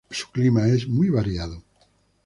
[0.09, 1.61] Su clima es muy variado.